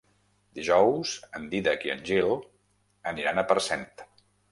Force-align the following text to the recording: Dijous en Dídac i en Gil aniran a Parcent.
Dijous 0.59 1.11
en 1.39 1.43
Dídac 1.51 1.85
i 1.89 1.93
en 1.95 2.01
Gil 2.07 2.31
aniran 3.13 3.43
a 3.43 3.45
Parcent. 3.53 3.85